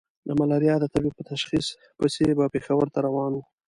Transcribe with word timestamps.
د 0.27 0.29
ملاريا 0.39 0.75
د 0.79 0.85
تبې 0.93 1.11
په 1.17 1.21
تشخيص 1.31 1.67
پسې 1.97 2.23
به 2.37 2.45
پېښور 2.53 2.87
ته 2.93 2.99
روان 3.07 3.31
وو. 3.33 3.43